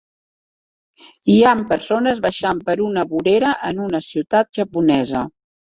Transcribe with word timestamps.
Hi 1.33 1.35
ha 1.43 1.51
persones 1.73 2.23
baixant 2.25 2.65
per 2.71 2.77
una 2.89 3.07
vorera 3.15 3.55
en 3.73 3.87
una 3.87 4.05
ciutat 4.11 4.55
japonesa. 4.63 5.29